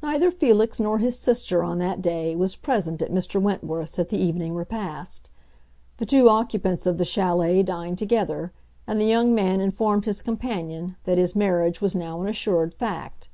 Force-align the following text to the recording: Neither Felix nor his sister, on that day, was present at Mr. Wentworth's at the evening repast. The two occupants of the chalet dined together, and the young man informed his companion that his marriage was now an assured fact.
Neither 0.00 0.30
Felix 0.30 0.78
nor 0.78 0.98
his 0.98 1.18
sister, 1.18 1.64
on 1.64 1.80
that 1.80 2.00
day, 2.00 2.36
was 2.36 2.54
present 2.54 3.02
at 3.02 3.10
Mr. 3.10 3.42
Wentworth's 3.42 3.98
at 3.98 4.08
the 4.08 4.16
evening 4.16 4.54
repast. 4.54 5.28
The 5.96 6.06
two 6.06 6.28
occupants 6.28 6.86
of 6.86 6.98
the 6.98 7.04
chalet 7.04 7.64
dined 7.64 7.98
together, 7.98 8.52
and 8.86 9.00
the 9.00 9.06
young 9.06 9.34
man 9.34 9.60
informed 9.60 10.04
his 10.04 10.22
companion 10.22 10.94
that 11.02 11.18
his 11.18 11.34
marriage 11.34 11.80
was 11.80 11.96
now 11.96 12.22
an 12.22 12.28
assured 12.28 12.74
fact. 12.74 13.28